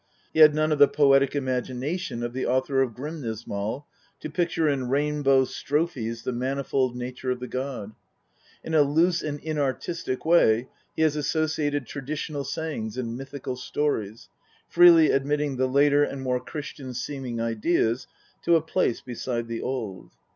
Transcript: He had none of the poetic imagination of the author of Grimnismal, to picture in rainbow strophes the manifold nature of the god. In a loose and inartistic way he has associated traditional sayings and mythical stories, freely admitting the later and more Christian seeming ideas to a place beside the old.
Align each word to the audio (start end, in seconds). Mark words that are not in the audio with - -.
He 0.33 0.39
had 0.39 0.55
none 0.55 0.71
of 0.71 0.79
the 0.79 0.87
poetic 0.87 1.35
imagination 1.35 2.23
of 2.23 2.33
the 2.33 2.47
author 2.47 2.81
of 2.81 2.95
Grimnismal, 2.95 3.85
to 4.19 4.29
picture 4.31 4.67
in 4.67 4.89
rainbow 4.89 5.45
strophes 5.45 6.23
the 6.23 6.33
manifold 6.33 6.95
nature 6.95 7.29
of 7.29 7.39
the 7.39 7.47
god. 7.47 7.91
In 8.63 8.73
a 8.73 8.81
loose 8.81 9.21
and 9.21 9.39
inartistic 9.41 10.25
way 10.25 10.69
he 10.95 11.03
has 11.03 11.15
associated 11.15 11.85
traditional 11.85 12.43
sayings 12.43 12.97
and 12.97 13.15
mythical 13.15 13.55
stories, 13.55 14.27
freely 14.67 15.11
admitting 15.11 15.57
the 15.57 15.67
later 15.67 16.03
and 16.03 16.23
more 16.23 16.39
Christian 16.39 16.95
seeming 16.95 17.39
ideas 17.39 18.07
to 18.41 18.55
a 18.55 18.61
place 18.63 19.01
beside 19.01 19.47
the 19.47 19.61
old. 19.61 20.09